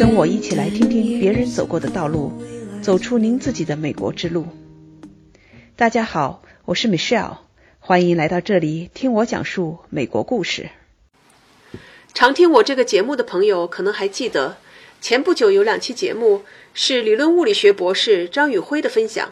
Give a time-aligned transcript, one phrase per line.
[0.00, 2.32] 跟我一起来听听别人走过的道路，
[2.80, 4.46] 走出您自己的美国之路。
[5.76, 7.36] 大家好，我是 Michelle，
[7.80, 10.70] 欢迎来到这里听我讲述美国故事。
[12.14, 14.56] 常听我这个节目的朋友可能还记得，
[15.02, 19.30] 前不久有两期节目是理论物理学博士张宇辉的分享。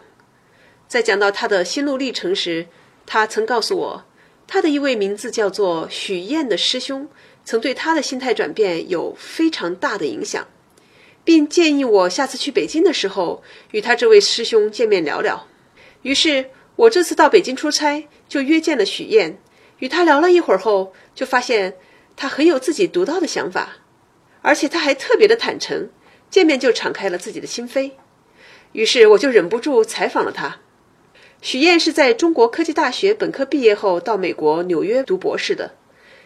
[0.87, 2.66] 在讲到他的心路历程时，
[3.07, 4.05] 他曾告诉我，
[4.46, 7.08] 他的一位名字叫做许燕的师兄，
[7.43, 10.46] 曾对他的心态转变有非常大的影响，
[11.29, 13.43] 并建议我下次去北京的时候
[13.73, 15.46] 与他这位师兄见面聊聊。
[16.00, 19.39] 于是，我这次到北京出差，就约见了许燕，
[19.81, 21.77] 与他聊了一会儿后，就发现。
[22.17, 23.77] 他很有自己独到的想法，
[24.41, 25.91] 而且他还特别的坦诚，
[26.31, 27.91] 见面就敞开了自己的心扉。
[28.72, 30.61] 于是我就忍不住采访了他。
[31.43, 35.74] 许燕是在中国科技大学本科毕业后到美国纽约读博士的，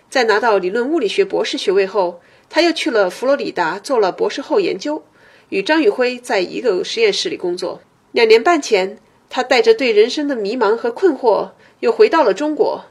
[0.09, 2.23] 在拿到理论物理学博士学位后，
[2.55, 5.03] 他又去了佛罗里达做了博士后研究，
[5.49, 7.81] 与张宇辉在一个实验室里工作。
[8.11, 8.99] 两年半前，
[9.31, 12.85] 他带着对人生的迷茫和困惑，又回到了中国。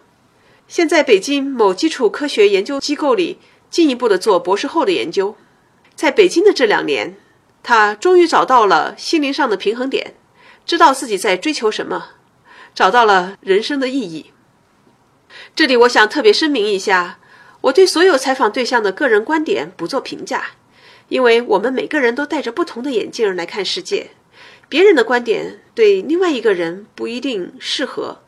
[0.67, 3.37] 现在北京某基础科学研究机构里
[3.69, 5.35] 进一步的做博士后的研究，
[5.93, 7.15] 在北京的这两年，
[7.61, 10.15] 他终于找到了心灵上的平衡点，
[10.65, 12.13] 知道自己在追求什么，
[12.73, 14.31] 找到了人生的意义。
[15.55, 17.19] 这里我想特别声明一下，
[17.61, 20.51] 我对所有采访对象的个人观点不做评价，
[21.09, 24.11] 因为我们每个人都戴着不同的眼镜来看世界，
[24.67, 28.19] 别人的观点对另外一个人不一定适合，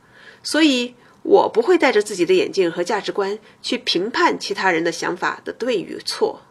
[0.42, 0.96] 所以。
[1.26, 6.42] 我不会戴着自己的眼镜和价值观去评判其他人的想法的对与错。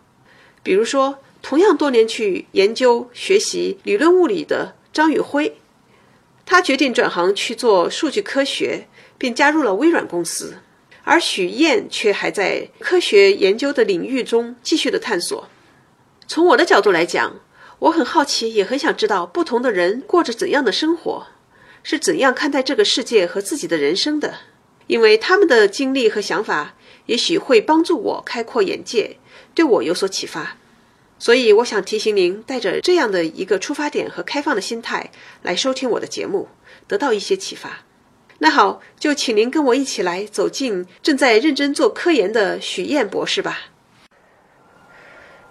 [0.62, 5.58] 比如说，同样多年去研究学习理论物理的张宇辉，
[6.46, 8.88] 他决定转行去做数据科学，
[9.18, 10.54] 并加入了微软公司；
[11.04, 15.48] 而许燕却还在科学研究的领域中继续的探索。
[16.26, 17.40] 从我的角度来讲，
[17.78, 21.26] 我很好奇，也很想知道不同的人过着怎样的生活，
[21.82, 24.34] 是怎样看待这个世界和自己的人生的。
[24.86, 26.74] 因为他们的经历和想法，
[27.06, 29.16] 也许会帮助我开阔眼界，
[29.54, 30.56] 对我有所启发。
[31.18, 35.10] 所以，我想提醒您，带着这样的一个出发点和开放的心态
[35.42, 36.48] 来收听我的节目，
[36.88, 37.84] 得到一些启发。
[38.44, 43.56] 那好，就请您跟我一起来走进正在认真做科研的许燕博士吧。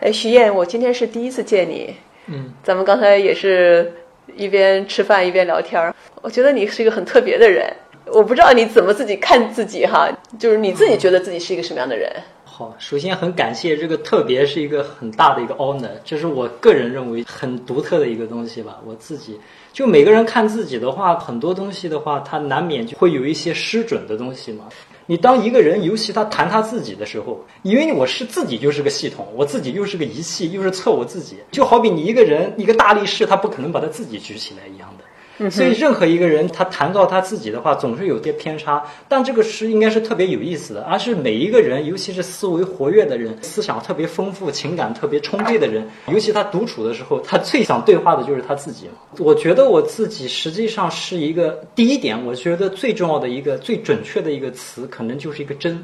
[0.02, 1.96] 哎，许燕，我今天是第一次见你。
[2.28, 3.94] 嗯，咱们刚才也是
[4.35, 5.96] 一边吃饭一边聊天儿。
[6.22, 7.74] 我觉得你是一个很特别的人。
[8.07, 12.12] 我不知道你怎么自己看自己哈，就是你自己觉得自己是一个什么样的人？
[12.44, 18.81] 好，首先很感谢这个特别是一个很大的一个 honor，这是我个人认为很独特的一个东西吧。
[18.85, 19.40] 我自己
[19.74, 24.66] 就每个人看自己的话，很多东西的话，他难免就会有一些失准的东西嘛。
[25.06, 35.04] 你当一个人，尤其他谈他自己的时候，因为我是自己就是个系统，我自己又是个仪器，又是测我自己，就好比你一个人一个大力士，他不可能把他自己举起来一样的。
[35.50, 38.84] 所以，任何一个人他谈到他自己的话，总是有些偏差。
[39.07, 48.94] 但这个诗应该是特别有意思的，而是每一个人，尤其是思维活跃的人，思想特别丰富、情感特别充沛的人，尤其他独处的时候，他最想对话的就是他自己嘛。
[49.18, 55.84] 我觉得我自己实际上是一个第一点，我觉得最重要的一个、最准确的一个词，可能就是一个真。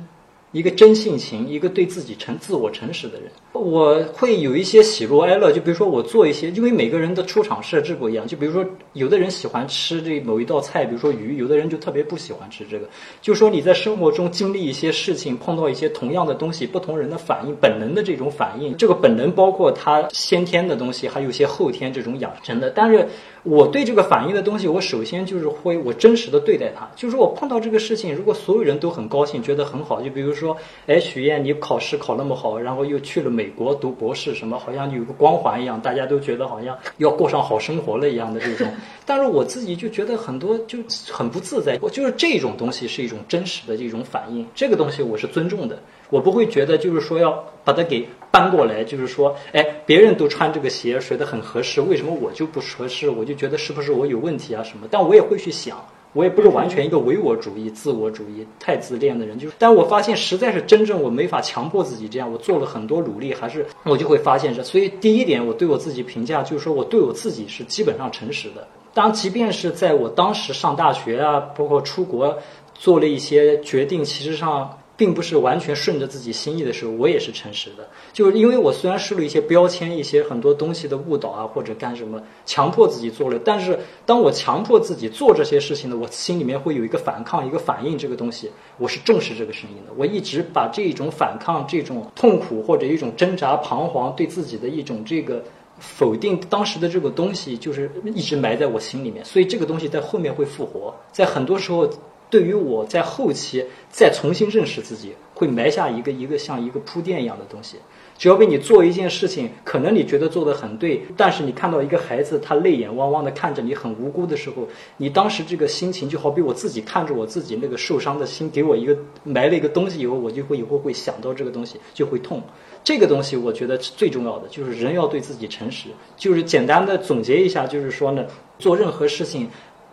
[0.57, 5.51] 一个真性情，一个对自己诚、自我诚实的人，我会有一些喜怒哀乐。
[5.51, 8.25] 就比如说，我做一些，因为每个人的出场设置不一样。
[8.25, 12.89] 就比如说，有的人喜欢吃这某一道菜，比如说鱼；有的人就特别不喜欢吃这个。
[13.21, 22.71] 就说你在生活中经历一些事情，碰到一些同样的东西，不同人的反应，本能的这种反应，这个本能包括他先天的东西，还有一些后天这种养成的。
[22.71, 23.05] 但是
[23.43, 26.89] 我对这个反应的东西，我首先就是会我真实的对待它。
[26.95, 30.37] 就是我碰到这个事情，如果所有人都很高兴，觉得很好，就比如。
[30.37, 38.67] 说，说哎，许燕，你考试考那么好，然后又去了美国读博士，什么好像有个光环一样，大家都觉得好像要过上好生活了一样的这种。
[39.05, 40.79] 但是我自己就觉得很多就
[41.11, 41.77] 很不自在。
[41.81, 45.77] 我就是这种东西是一种真实的这种反应，这个东西我是尊重的，
[46.09, 47.31] 我不会觉得就是说要
[47.63, 53.09] 把它给搬过来，就是说，哎，别人都穿这个鞋，觉得很合适，为什么我就不合适？
[53.09, 54.87] 我就觉得是不是我有问题啊什么？
[54.89, 55.83] 但我也会去想。
[56.13, 64.63] 我也不是完全一个唯我主义、自我主义、太自恋的人，就是，但我发现实在是真正我没法强迫自己这样，我做了很多努力，还是我就会发现这。
[64.63, 68.67] 所以第一点，我对我自己评价就是说我对我自己是基本上诚实的。
[68.93, 72.35] 当即便是在我当时上大学啊，包括出国
[72.73, 77.87] 做了一些决定，其实上并不是完全顺着自己心意的时候，我也是诚实的。
[78.11, 87.95] 就是因为我虽然受了一些标签、一些很多东西的误导啊，或者干什么强迫自己做了，但是当我强迫自己做这些事情呢，我心里面会有一个反抗、一个反应。
[87.95, 89.93] 这个东西，我是重视这个声音的。
[89.95, 95.43] 我一直把这种反抗、这种痛苦或者一种挣扎、彷徨，对自己的一种这个
[95.77, 99.23] 否定，当时的这个东西，就是一直埋在我心里面。
[99.23, 101.87] 所以这个东西在后面会复活，在很多时候。
[102.29, 107.77] 对于我在后期再重新认识自己，会埋下一个一个像一个铺垫一样的东西。
[108.17, 122.41] 只要为你做一件事情，可能你觉得做的很对，但是你看到一个孩子他泪眼汪汪的看着你很无辜的时候，你当时这个心情就好比我自己看着我自己那个受伤的心，给我一个埋了一个东西以后，我就会以后会想到这个东西就会痛。
[122.83, 125.89] 这个东西我觉得是最重要的，就是人要对自己诚实。
[126.15, 128.25] 就是简单的总结一下，就是说呢，
[128.57, 129.47] 做任何事情。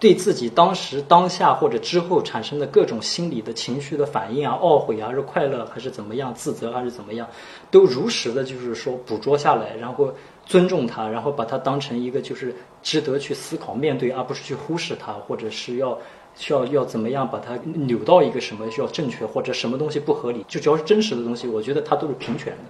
[0.05, 7.27] 对自己当时当下或者之后产生的各种心理的情绪的反应啊，懊悔啊，是快乐还是怎么样，自责还是怎么样，
[7.71, 10.13] 都如实的，就是说捕捉下来，然后
[10.45, 15.99] 尊重它，然后把它当成一个就是值得去思考面对，而不是去忽视它，或者是要
[16.35, 22.65] 需要要怎么样把它扭到一个什么需要正确或者什么东西不合理，就只要是真实的东西，我觉得它都是平权的，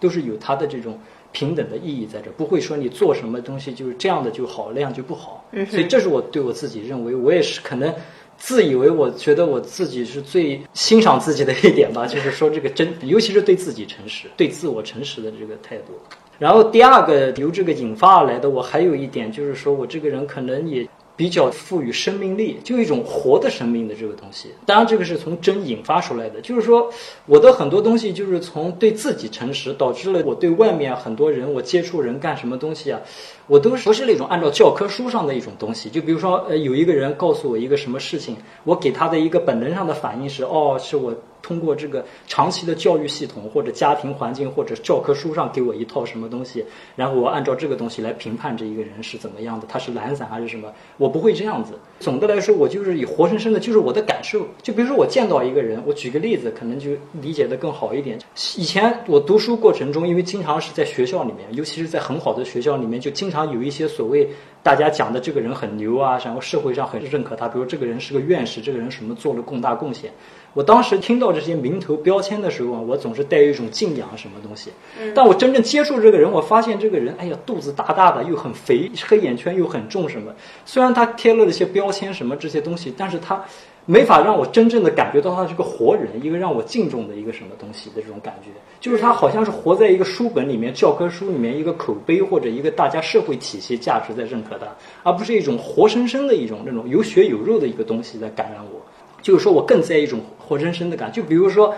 [0.00, 0.98] 都是有它的这种。
[1.32, 5.44] 平等的意义在这，不会说你做什么东西就是这样的就好，那样就不好。
[5.70, 7.94] 所以这是我对我自己认为，我也是可能
[8.36, 15.92] 自以为我觉得我自己是最欣赏自己的一点吧，就是说这个真，尤其是对自己诚实，对自我诚实的这个态度。
[16.38, 20.86] 然后第二个由这个引发而来的，我还有一点就是说我这个人可能也。
[21.18, 24.50] 比较赋予生命力，就一种活的生命的这个东西。
[24.64, 26.40] 当然，这个是从真引发出来的。
[26.40, 26.88] 就是说，
[27.26, 33.00] 我的很多东西就是从对自己诚实，导致了我对外面很多人，我接触人干什么东西啊，
[33.48, 35.90] 我都是不是那种按照教科书上的一种东西。
[35.90, 41.12] 就比如说，呃，有一个人告诉我一个什么事情，我给他的一个本能上的反应是，哦，是我。
[41.42, 46.64] 通过这个长期的教育系统，或者家庭环境，或者教科书上给我一套什么东西，
[46.96, 50.72] 然后我按照这个东西来评判这一个人是怎么样的，他是懒散还是什么？
[50.96, 51.78] 我不会这样子。
[52.00, 54.46] 总的来说，我就是以活生生的，就是我的感受。
[54.62, 58.18] 就比如说我见到一个人，我举个例子，可能就理解的更好一点。
[58.56, 64.28] 以前我读书过程中，因为经常是在学校里面，尤其是在很好的学校里面，就经常有一些所谓。
[64.60, 70.12] 大家讲的这个人很牛啊，然后社会上很认可他，比如这个人是个院士，这个人什么做了重大贡献。
[70.54, 74.70] 我当时听到这些名头标签的时候啊，我总是带有一种敬仰什么东西。
[75.14, 80.32] 但我真正接触这个人，我发现这个人，哎呀，肚子大大的，又很肥，黑眼圈又很重，什么。
[80.64, 83.42] 虽然他贴了那些标签什么这些东西，但是他。
[83.90, 94.66] 没法让我真正的感觉到他是个活人，一个让我敬重的一个什么东西的这种感觉，就是他好像是活在一个书本里面、教科书里面一个口碑或者一个大家社会体系价值在认可他，
[95.04, 98.77] 而不是一种活生生的一种那种有血有肉的一个东西在感染我。
[99.22, 101.74] 就是说我更在意一种活生生的感，就比如说。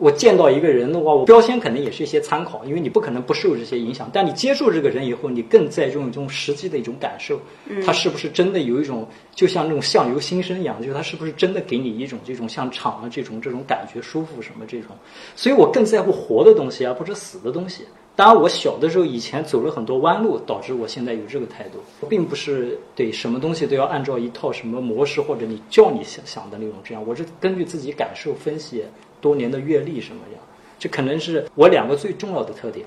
[0.00, 4.08] 我见到一个人的话，我标签肯定也是一些参考，因为你不可能不受这些影响。
[4.12, 7.40] 但你接触这个人以后，你更在这种这种实际的一种感受，
[7.84, 14.96] 他是不是真的有一种就像那种相由心生一样，就是他是不是真的给你一种这种像场的这种这种感觉舒服什么这种。
[15.34, 17.82] 所以我更在乎活的东西而不是死的东西。
[18.18, 21.78] 当然，我小的时候以前走了很多弯路，导致我现在有这个态度，
[22.08, 27.04] 并不是对什么东西都要按照一套什么模式或者你叫你想想的那种这样。
[27.06, 28.84] 我是根据自己感受分析。
[29.20, 30.40] 多年的阅历什么样，
[30.80, 32.84] 这可能是我两个最重要的特点。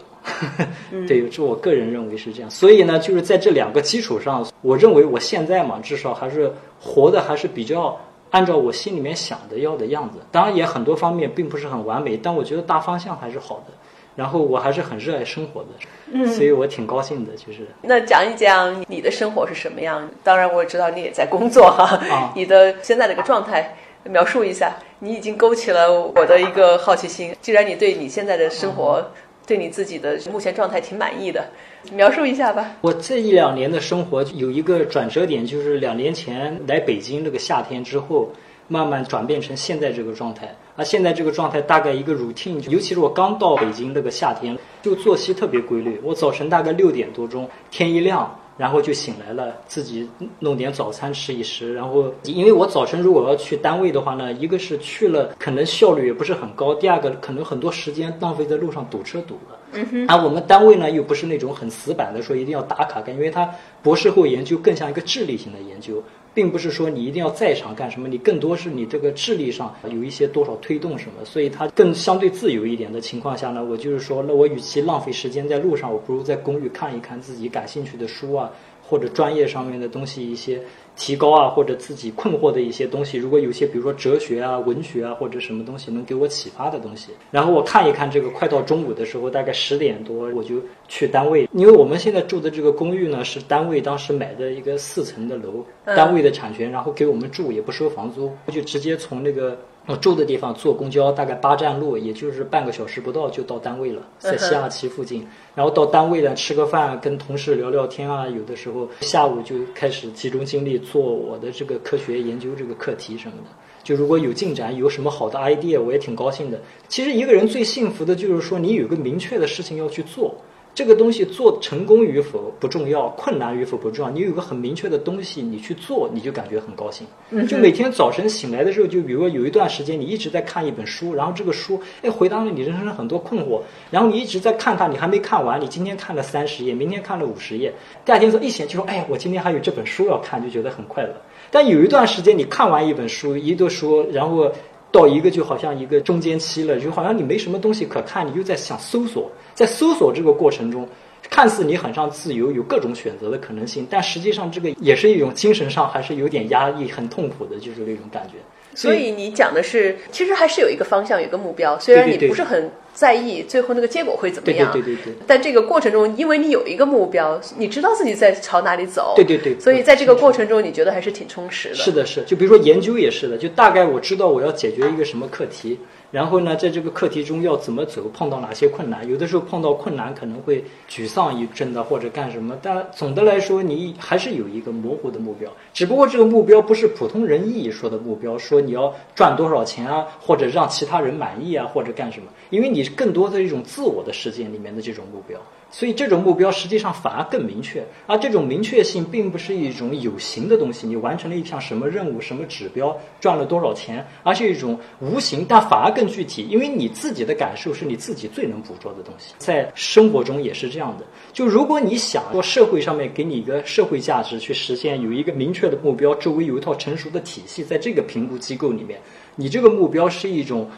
[1.07, 2.49] 对，这我个人认为是这样。
[2.49, 7.97] 所以呢，就是在这两个基础上，我认为我现在嘛，至少还是活的还是比较
[8.31, 10.19] 按照我心里面想的要的样子。
[10.29, 13.73] 当然，也很多方面并不是很完美，但我觉得大方向还是好的。
[14.15, 15.67] 然后我还是很热爱生活的，
[16.11, 17.33] 嗯，所以我挺高兴的。
[17.35, 20.09] 就是那讲一讲你的生活是什么样？
[20.23, 21.85] 当然，我也知道你也在工作哈。
[22.09, 23.75] 啊，你的现在的一个状态。
[24.05, 27.35] 描述一下，你已经勾起了我的一个好奇心。
[27.39, 29.11] 既然你对你现在的生活，
[29.45, 31.45] 对你自己的目前状态挺满意的，
[31.93, 32.71] 描述一下吧。
[32.81, 38.31] 我这一两年的生活有一个转折点，就是两年前来北京这个夏天之后，
[38.71, 40.55] 慢慢转变成现在这个状态。
[40.77, 45.99] 而，现在这个状态大概一个 routine，尤其是我刚到北京那个夏天，就作息特别规律。
[46.03, 48.37] 我早晨大概六点多钟，天一亮。
[48.57, 50.07] 然后就醒来了，自己
[50.39, 51.73] 弄点早餐吃一吃。
[51.73, 59.57] 然后，因为我早晨如果要去单位的话呢，一个是去了，可能效率也不是很高；第二个，可能很多时间浪费在路上堵车堵了。
[59.71, 60.05] 嗯哼。
[60.07, 63.49] 而我们单位呢，又不是那种很死板的说一定要打卡干，因为它
[63.81, 66.03] 博士后研究更像一个智力型的研究。
[66.33, 78.49] 并不是说你一定要在场干什么，你更多是你这个智力上有一些多少推动什么，所以它更相对自由一点的情况下呢，我就是说，那我与其浪费时间在路上，我不如在公寓看一看自己感兴趣的书啊。
[78.91, 80.61] 或者专业上面的东西一些
[80.97, 90.55] 提高啊，或者自己困惑的一些东西，如果有些比如说哲学啊、文学啊或者什么东西能给我启发的东西，然后我看一看这个，快到中午的时候，大概十点多我就
[90.89, 99.57] 去单位，因为我们现在住的这个公寓呢是单位当时买的一个四层的楼，单位的产权，然后给我们住也不收房租，我就直接从那个。
[99.87, 105.27] 我住的地方坐公交大概八站路，也就是半个小时不到就到单位了，在西亚旗附近。
[105.55, 108.27] 然后到单位呢吃个饭，跟同事聊聊天啊。
[108.27, 113.49] 有的时候下午就开始集中精力做我的这个科学研究这个课题什么的。
[113.83, 116.61] 就如果有进展，有什么好的 idea，我也挺高兴的。
[116.87, 120.35] 其实一个人最幸福的就是说你有个明确的事情要去做。
[120.73, 124.11] 这个东西做成功与否不重要，困难与否不重要。
[124.11, 127.05] 你有个很明确的东西，你去做，你就感觉很高兴。
[127.47, 137.73] 就每天早晨醒来的时候，就比如说有一段时间你一直在看一本书，然后这个书哎回答了你人生的很多困惑，然后你一直在看它，你还没看完，你今天看了三十页，明天看了五十页，
[138.05, 141.13] 第二天早一醒就说哎，我今天还有这本书要看，就觉得很快乐。
[141.51, 144.49] 但有一段时间你看完一本书，一个书，然后。
[144.91, 150.87] 到一个就好像一个中间期了，就好像你没什么东西可看，你又在想搜索，在搜索这个过程中，
[151.29, 158.33] 看似你很上自由，有各种选择的可能性，但实际上这个也是一种精神上还是有点压抑、很痛苦的，就是那种感觉。
[158.75, 162.69] 所以你讲的是，其实还是有一个方向，有一个目标，虽然你不是很。
[162.93, 164.71] 在意最后那个结果会怎么样？
[164.71, 165.23] 对对对对对。
[165.25, 169.13] 但这个过程中，因为你有一个目标，你知道自己在朝哪里走。
[169.15, 169.59] 对对对。
[169.59, 171.75] 所以在这个过程中，你觉得还是挺充实的。
[171.75, 172.23] 是的，是。
[172.23, 175.79] 就比如说研究也是的，就大概我知道我要解决一个什么课题，
[176.11, 179.09] 然后呢，在这个课题中要怎么走，碰到哪些困难。
[179.09, 182.57] 有的时候碰到困难可能会沮丧一阵的，或者干什么。
[182.61, 185.49] 但总的来说，你还是有一个模糊的目标。
[185.73, 192.27] 只不过这个目标不是普通人意义说的目标，说你要赚多少钱啊，或者让其他人满意啊，或者干什么。
[192.49, 193.63] 因为你更多的一种。
[193.71, 195.39] 自我的世界里面的这种目标，
[195.71, 197.81] 所以这种目标实际上反而更明确。
[198.05, 206.45] 而这种明确性并不是一种有形的东西，你完成了一项什么任务、什么指标、赚了多少钱，而是一种无形但反而更具体。
[206.49, 211.05] 因为你自己的感受是你自己最能捕捉的东西，在生活中也是这样的。
[211.31, 218.99] 就如果你想说社会上面给你一个社会价值去实现，有一个明确的目标，周围有一套成熟的体系，在这个评估机构里面，
[219.37, 220.69] 你这个目标是一种。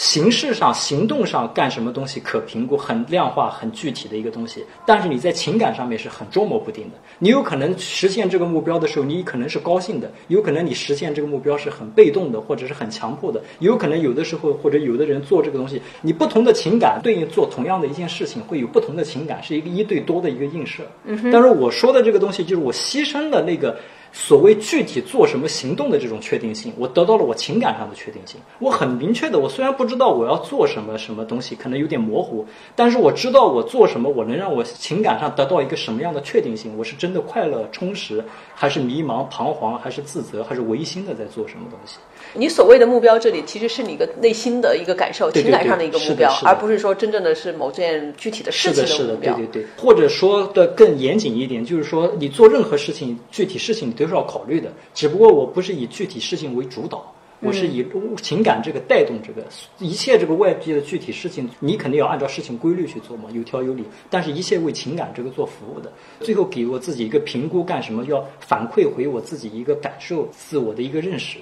[0.00, 6.96] 形式上、行动上干什么东西可评估、很量化、很具体的一个东西，但是你在情感上面是很捉摸不定的。
[7.18, 20.82] 你有可能实现这个目标的时候，你可能是高兴的；有可能你实现这个目标是很被动的，或者是很强迫的；有可能有的时候或者有的人做这个东西，你不同的情感对应做同样的一件事情，会有不同的情感，是一个一对多的一个映射。
[21.30, 23.76] 但是我说的这个东西，就是我牺牲了那个。
[24.12, 28.40] 所谓具体做什么行动的这种确定性，我得到了我情感上的确定性。
[28.58, 36.76] 我很明确的，我虽然不知道我要做什么什么东西，可能有点模糊，但是我知道我做什么，我能让我情感上得到一个什么样的确定性。
[36.76, 38.24] 我是真的快乐充实，
[38.60, 41.96] 还是迷茫彷徨，还是自责，还是违心的在做什么东西？
[42.34, 49.34] 你所谓的目标，这里其实是你一个内心的一个感受，情感上的一个目标，而不是说真正的是某件具体的事情的目标。
[49.34, 54.70] 对对对，或者说的更严谨一点，就是说你做任何事情，具体事情你都是要考虑的。
[54.92, 57.86] 只不过我不是以具体事情为主导，我是以
[58.20, 59.44] 情感这个带动这个
[59.78, 63.84] 一切这个外界的具体事情，你肯定要按照事情规律去做嘛，有条有理。
[64.08, 68.04] 但是一切为情感这个做服务的，最后给我自己一个评估，干什么？
[68.04, 71.38] 要反馈回我自己一个感受，自我的一个认识。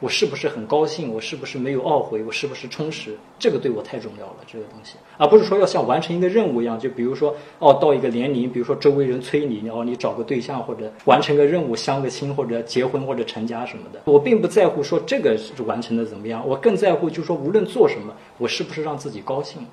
[0.00, 1.12] 我是不是很高兴？
[1.12, 2.22] 我是不是没有懊悔？
[2.24, 3.14] 我是不是充实？
[3.38, 6.78] 这个对我太重要了，这个东西，而不是说要像完成一个任务一样。
[6.78, 14.00] 就比如说，哦，到一个年龄，比如说周围人催你，然后你找个对象或者完成个任务，相个亲或者结婚或者成家什么的。
[14.06, 19.66] 我并不在乎说这个是完成的怎么样，我更在乎就是说无论做什么，我是不是让自己高兴。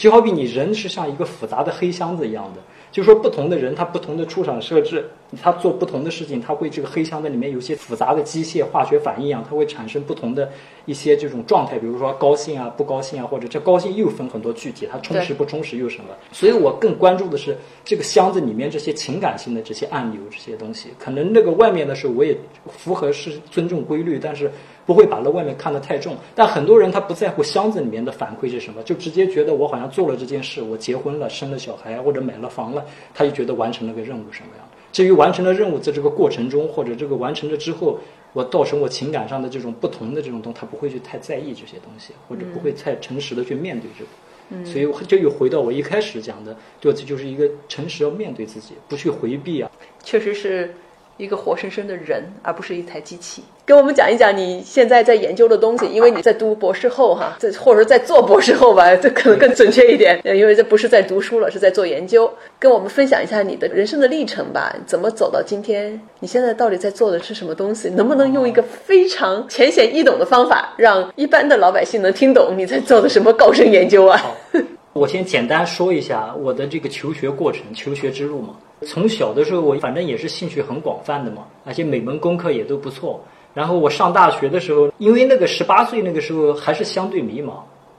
[0.00, 2.60] 就好比你人是像一个复杂的黑箱子一样的。
[2.90, 5.04] 就说不同的人，他不同的出厂设置，
[5.42, 10.50] 他做不同的事情，他会这个黑箱子里面有些复杂的机械化学反应啊，它会产生不同的
[10.86, 16.06] 一些这种状态，比如说高兴啊、不高兴啊，或者这高兴又分很多具体，它充实不充实又什么？
[16.32, 17.54] 所以我更关注的是
[17.84, 20.88] 这个箱子里面这些情感性的这些按钮这些东西。
[20.98, 22.34] 可能那个外面的时候我也
[22.66, 24.50] 符合是尊重规律，但是。
[24.86, 32.84] 不会把那外面看得太重，但很多人他不在乎箱子里面的反馈是什么，就直接觉得我好像做了这件事，我结婚了，生了小孩或者买了房了，
[33.14, 34.66] 他就觉得完成了个任务什么样。
[34.90, 37.98] 至于完成了任务，在这个过程中或者这个完成了之后，
[38.32, 44.10] 我造成我情感上的这种不同的这种东西，他不会去太在意这些东西，或者不会太诚实的去面对这个。
[44.50, 49.70] 嗯，所以就又回到我一开始讲的，对，这就是一个诚实要面对自己，不去回避啊。
[50.02, 50.74] 确实是。
[51.20, 53.44] 一个活生生的人，而不是一台机器。
[53.66, 62.32] 跟我们讲一讲你现在在研究的东西，因为你在读博士后哈， 在或者说在做博士后吧， 这可能更准确一点，因为这不是在读书了，是在做研究。
[62.58, 66.00] 跟我们分享一下你的人生的历程吧，怎么走到今天？
[66.20, 67.90] 你现在到底在做的是什么东西？
[67.90, 74.20] 能不能用一个非常浅显易懂的方法，让一般的老百姓能听懂你在做的什么高深研究啊？
[74.94, 78.56] 我先简单说一下我的这个求学过程、求学之路嘛。
[78.86, 83.22] 从小的时候，我反正也是兴趣很广泛的嘛，而且每门功课也都不错。
[83.52, 87.54] 然后我上大学的时候，因为那个十八岁那个时候还是相对迷茫，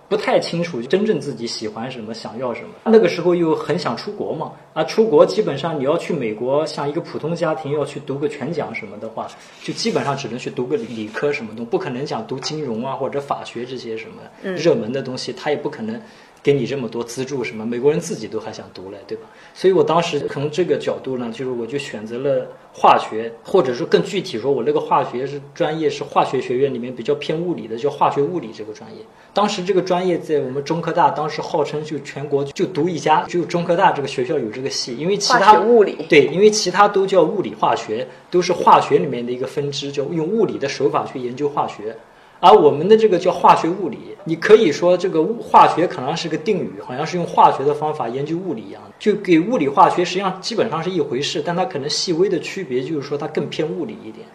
[0.08, 2.70] 不太清楚真正自己喜欢什么、想要什么。
[2.86, 9.28] 那个时候又很想出国嘛，啊，出国基本上你要去美国，像一个普通家庭要去读个全奖什么的话，
[9.62, 14.22] 就基本上只能去读个理科什么的，不可能想读金融啊或者法学这些什么
[14.56, 16.02] 热门的东西，他也不可能。
[16.44, 17.64] 给你这么多资助什么？
[17.64, 19.28] 美国人自己都还想读嘞，对吧？
[19.54, 28.98] 所以我当时从这个角度呢，就是我就选择了化学，或者说更具体说，我那个化学是专业是化学学院里面比较偏物理的，叫化学物理这个专业。
[29.34, 41.96] 当时这个专业在我们中科大，当时号称就全国就读一家，只有中科大这个学校有这个系，因为其他物理对，因为其他都叫物理化学，都是化学里面的一个分支，叫用物理的手法去研究化学。
[42.42, 54.26] 而我们的这个叫化学物理，你可以说这个物化学可能是个定语，好像是用化学的方法研究物理一样，就给物理化学实际上基本上是一回事，但它可能细微的区别就是说它更偏物理一点。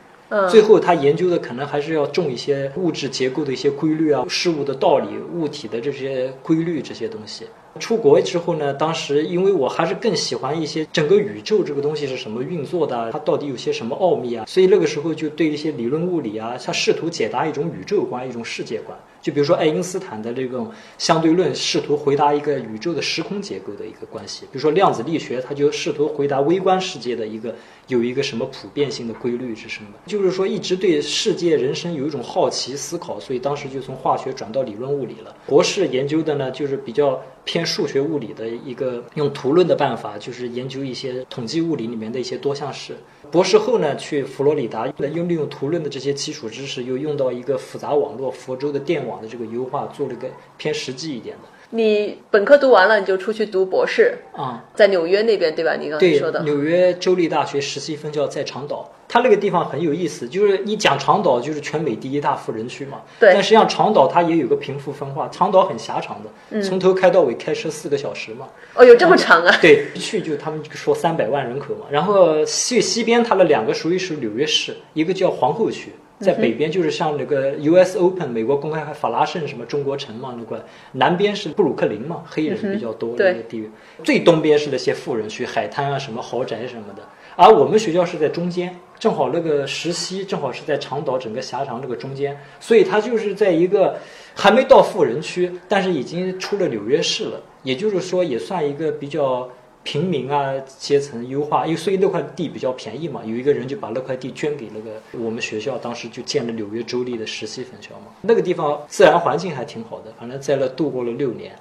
[0.50, 7.47] 最后他研究的可能还是要重一些物质结构的一些规律啊，事物的道理，物体的这些规律这些东西。
[7.78, 18.97] 出国之后呢，当时因为我还是更喜欢一些整个宇宙这个东西是什么运作的，它到底有些什么奥秘啊，所以那个时候就对一些理论物理啊，他试图解答一种宇宙观、一种世界观。
[19.21, 27.54] 就比如说爱因斯坦的这种相对论，试图回答一个宇宙的时空结构的一个关系；比如说量子力学，它就试图回答微观世界的一个
[27.88, 29.90] 有一个什么普遍性的规律是什么。
[30.07, 35.35] 就是说，一直对世界、人生有一种好奇思考，所以当时就从化学转到理论物理了。
[35.47, 42.97] 博士研究的呢，就是比较偏数学物理的一个用图论的办法，就是研究一些统计物理里面的一些多项式。
[43.31, 51.49] 博士后呢，去佛罗里达，用利用图论的这些基础知识，又用到一个复杂网络佛州的电网的这个优化，做了一个偏实际一点的。
[51.70, 55.75] 你本科读完了，你就出去读博士啊，在纽约那边对吧？
[55.75, 63.32] 你刚才说的纽约州立大学实习分校在长岛，它那个地方很有意思，就是你讲长岛就是全美第一大富人区嘛，对。
[63.35, 68.46] 但实际上长岛它也有个贫富分化，长岛很狭长的，从头开到尾开车四个小时嘛。
[68.74, 69.59] 哦，有这么长啊？
[69.61, 75.92] 对，去就他们说三百万人口嘛，然后西西边它的两个属于是纽约市，一个叫皇后区。
[76.18, 77.98] 在北边就是像那个 U.S.
[77.98, 83.70] Open 美国公开法拉盛什么中国城嘛那个，南边是布鲁克林嘛，黑人比较多的一个地域，
[84.02, 87.02] 最东边是那些富人区，海滩啊什么豪宅什么的，
[87.37, 93.98] 而我们学校是在中间，正好那个石溪正好是在长岛整个狭长这个中间，所以它就是在一个
[94.35, 99.48] 还没到富人区，但是已经出了纽约市了，也就是说也算一个比较。
[99.87, 108.07] 平民啊，阶层优化，因为所以那块地比较便宜嘛，有一个人就把那块地捐给那个我们学校，当时就建了纽约州立的实习分校嘛。
[108.22, 111.55] 那个地方自然环境还挺好的，反正在那度过了六年。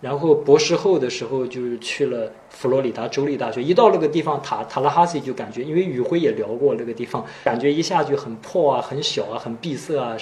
[0.00, 10.16] 然后博士后的时候就是去了佛罗里达州立大学，一到那个地方塔塔拉哈西就感觉，因为宇辉也聊过那个地方，感觉一下就很破啊，很小啊，很闭塞啊。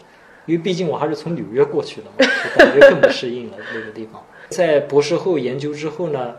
[0.45, 4.23] 因为毕竟我还是从纽约过去的嘛，就感觉更不适应了那个地方。
[4.51, 6.35] 在博士后研究之后呢？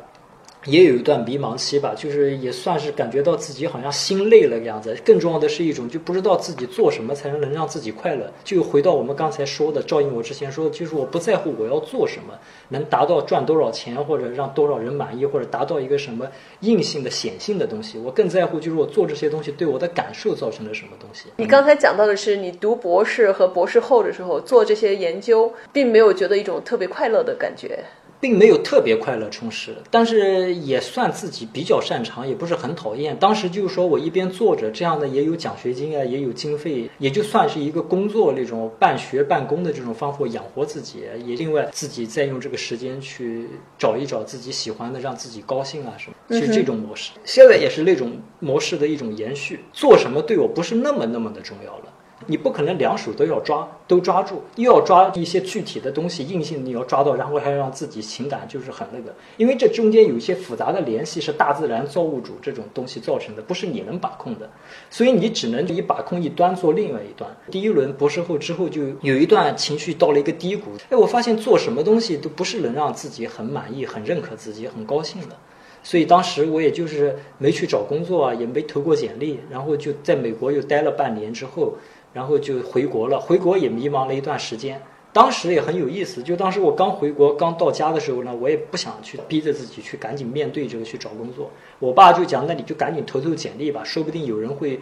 [0.65, 4.95] 也有一段迷茫期吧，就是也算是感觉到自己好像心累了个样子。
[5.04, 8.32] 更重要的是一种就不知道自己做什么才能能让自己快乐。
[8.43, 12.34] 就回到我们刚才说的，照应我之前说，的，就是我不在乎我要做什么，
[12.69, 16.28] 能达到赚多少钱或者让多少人满意，或者达到一个什么
[16.60, 17.97] 硬性的显性的东西。
[17.97, 21.30] 我更在乎就是我做这些东西对我的感受造成了什么东西。
[21.38, 27.84] 你刚才讲到的是你读博士和博士后的时候做这些研究，并没有觉得一种特别快乐的感觉。
[28.22, 33.18] 并没有特别快乐充实，但是也算自己比较擅长，也不是很讨厌。
[33.18, 49.60] 当时就是说我一边做着这样的，也有奖学金啊，也有经费，也就算是一个工作那种半学半工的这种方法养活自己，也另外自己再用这个时间去找一找自己喜欢的，让自己高兴啊什么，其实这种模式现在也是那种模式的一种延续。
[49.74, 51.91] 做什么对我不是那么那么的重要了。
[52.28, 64.50] 你不可能两手都要抓，都抓住，又要抓一些具体的东西，硬性你要抓到，然后还要让自己情感就是很那个，因为这中间有一些复杂的联系是大自然造物主这种东西造成的，不是你能把控的，
[64.90, 67.30] 所以你只能以把控一端做另外一端。
[67.50, 75.36] 第一轮博士后之后就有一段情绪到了一个低谷，哎，我发现做什么东西都不是能让自己很满意、很认可自己、很高兴的。
[75.84, 81.74] 所以当时我也就是没去找工作啊，也没投过简历，然后就在美国又待了半年之后，
[82.13, 83.19] 然后就回国了。
[83.19, 84.82] 回国也迷茫了一段时间，
[85.13, 86.21] 当时也很有意思。
[86.24, 91.50] 就当时我刚回国刚到家的时候呢，我也不想去逼着自己去赶紧面对这个去找工作。
[91.80, 94.80] 我爸就讲，那你就赶紧投投简历吧，说不定有人会。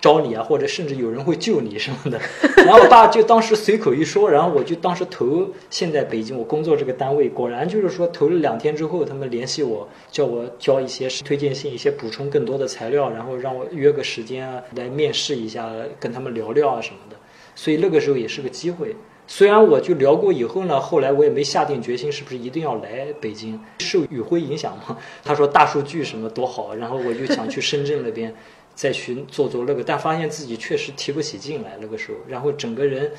[0.00, 2.20] 招你啊，或者甚至有人会救你什么的。
[2.64, 17.16] 然后我爸就当时随口一说，然后我就当时投现在北京我工作这个单位，果然就是说投了两天之后，他们联系我，叫我交一些推荐信，一些补充更多的材料，然后让我约个时间啊来面试一下，跟他们聊聊啊什么的。
[17.54, 18.94] 所以那个时候也是个机会。
[19.30, 23.60] 虽然我就聊过以后呢，后来我也没下定决心是不是一定要来北京。
[23.80, 28.34] 受宇辉影响嘛，他说大数据什么多好，然后我就想去深圳那边。
[28.78, 31.76] 再去做做那个，但发现自己确实提不起劲来。
[31.80, 33.10] 那个时候，然后整个人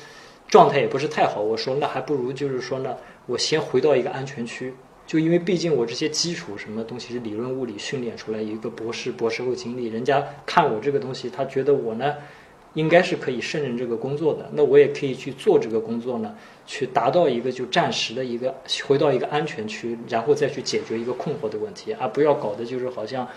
[0.48, 1.42] 状态也不是太好。
[1.42, 2.96] 我说，那还不如就是说呢，
[3.26, 4.72] 我先回到一个安全区。
[5.06, 12.14] 就因为毕竟我这些基础什么东西是理论物理训练出来，一个博士、博士后经历，人家看我这个东西，他觉得我呢
[12.72, 14.48] 应该是可以胜任这个工作的。
[14.54, 18.54] 那我也可以去做这个工作呢，去达到一个就暂时的一个
[18.86, 23.28] 回到一个安全区，然后再去解决一个困惑的问题，而不要搞的就是好像。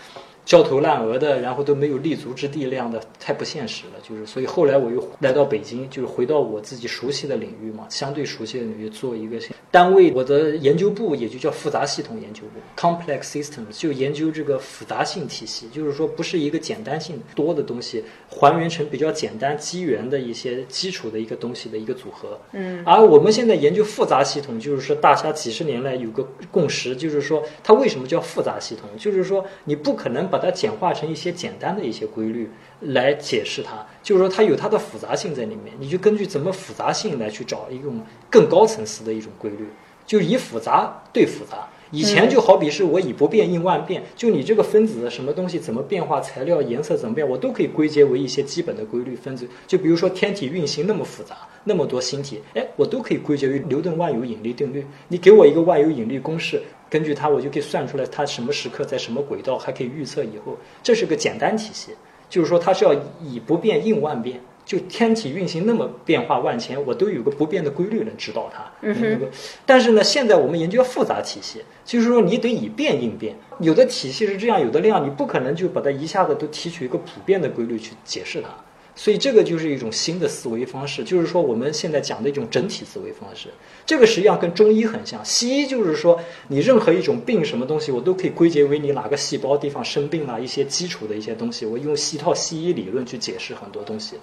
[0.44, 3.92] 焦头烂额的，然后都没有立足之地那样的，太不现实了。
[4.02, 9.38] 就是，所以后来我又来到北京，就是回到我自己熟悉的领域嘛，相对熟悉的领域做一个
[9.70, 10.12] 单位。
[10.12, 22.38] 我的研究部也就叫复杂系统研究部 （Complex Systems），就研究这个复杂性体系，就是说不是一个简单性多的东西，还原成比较简单机缘的一些基础的一个东西的一个组合。
[22.52, 22.82] 嗯。
[22.84, 28.90] 而我们现在研究复杂系统，就是说大家几十年来有个共识，就是说它为什么叫复杂系统？
[28.98, 30.28] 就是说你不可能。
[30.34, 39.68] 把它简化成一些简单的一些规律来解释它，就是说它有它的复杂性在里面，你就根据怎么复杂性来去找一种更高层次的一种规律，
[40.04, 41.68] 就以复杂对复杂。
[41.94, 49.48] 以前就好比是我以不变应万变，就你这个分子什么东西怎么变化，材料颜色怎么变，我都可以归结为一些基本的规律分子。
[49.66, 54.84] 就比如说天体运行那么复杂，那么多星体，哎，我都可以归结于牛顿万有引力定律。
[55.08, 56.60] 你给我一个万有引力公式。
[56.90, 60.56] 根据它，我就可以算出来它什么时刻在什么轨道，还可以预测以后。
[60.82, 61.92] 这是个简单体系，
[62.28, 64.40] 就是说它是要以不变应万变。
[64.64, 68.64] 就天体运行那么变化万千，我都有个不变的规律能指导它。
[68.80, 69.20] 嗯
[69.66, 73.36] 但是呢，现在我们研究复杂体系，就是说你得以变应变。
[73.60, 78.48] 有的体系是这样，有的那样，你不可能就把它一下子都提取一个普遍的规律去解释它。
[78.96, 83.48] 所以这个就是一种新的思维方式，就是说我们现在讲的一种整体思维方式。
[83.84, 94.14] 这个实际上跟中医很像，西医就是说你任何一种病什么东西，我都可以归结为你哪个细胞地方生病了，一些基础的一些东西，我用一套西医理论去解释很多东西。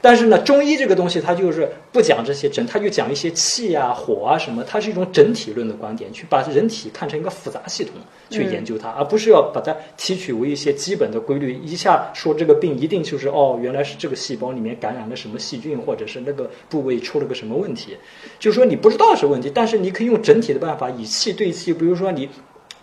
[0.00, 7.94] 但是呢，中医这个东西它就是不讲这些整，它就讲一些气啊、火啊什么，它是一种整体论的观点，去把人体看成一个复杂系统
[8.30, 17.96] 去研究它，而不是要把它提取为一些基本的规律，一下说这个病一定就是哦，原来是这个细胞里面感染了什么细菌，或者是那个部位出了个什么问题，
[18.38, 22.28] 就说你不知道是问题，但是你可以用整体的办法，以气对气，比如说你。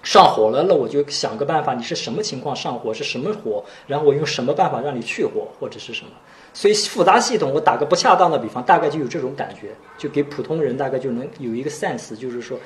[0.04, 6.12] 上火了，那我就想个办法，你是什么情况上火，是什么火，然后我用什么办法让你去火，或者是什么。
[6.54, 12.58] 所以复杂系统，我打个不恰当的比方，大概就有这种感觉，就给普通人大概就能有一个 sense，就是说，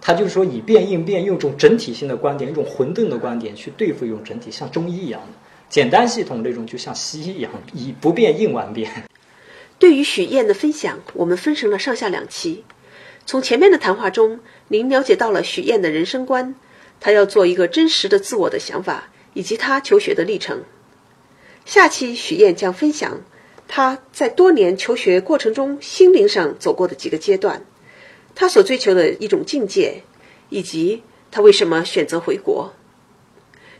[0.00, 5.28] 他就是说以变应变，用一种整体性的观点，一种混沌的观点去对付一种整体，像中医一样的
[5.68, 8.90] 简单系统那种，就像西医一样，以不变应万变。
[9.78, 12.64] 对于许燕的分享，我们分成了上下两期。
[13.26, 16.54] 从前面的谈话中，您了解到了许燕的人生观。
[17.00, 20.62] 他要做一个真实的自我的想法，以及他求学的历程。
[21.64, 23.20] 下期许燕将分享
[23.66, 27.64] 他在多年求学过程中心灵上走过的几个阶段，
[28.34, 30.02] 他所追求的一种境界，
[30.48, 32.72] 以及他为什么选择回国。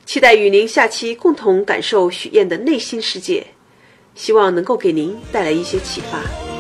[0.05, 3.47] 期待与您下期共同感受许燕的内心世界，
[4.15, 6.56] 希望能够给您带来一些启发。